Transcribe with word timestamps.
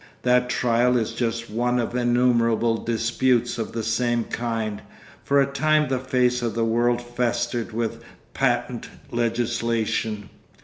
That 0.23 0.49
trial 0.49 0.97
is 0.97 1.11
just 1.13 1.47
one 1.47 1.77
of 1.77 1.95
innumerable 1.95 2.75
disputes 2.77 3.59
of 3.59 3.71
the 3.73 3.83
same 3.83 4.23
kind. 4.23 4.81
For 5.23 5.39
a 5.39 5.45
time 5.45 5.89
the 5.89 5.99
face 5.99 6.41
of 6.41 6.55
the 6.55 6.65
world 6.65 7.03
festered 7.03 7.71
with 7.71 8.01
patent 8.33 8.89
legislation. 9.11 10.31